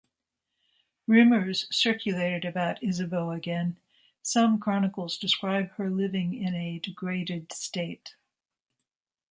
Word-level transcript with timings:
Rumors 1.05 1.67
circulated 1.69 2.43
about 2.43 2.81
Isabeau 2.81 3.29
again; 3.29 3.77
some 4.23 4.57
chronicles 4.59 5.15
describe 5.15 5.69
her 5.73 5.91
living 5.91 6.33
in 6.33 6.55
a 6.55 6.79
"degraded 6.79 7.51
state". 7.53 8.15